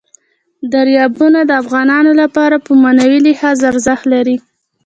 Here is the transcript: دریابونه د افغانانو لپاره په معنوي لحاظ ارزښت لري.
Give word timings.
دریابونه 0.73 1.39
د 1.45 1.51
افغانانو 1.61 2.11
لپاره 2.21 2.55
په 2.65 2.71
معنوي 2.83 3.19
لحاظ 3.27 3.57
ارزښت 3.71 4.05
لري. 4.13 4.37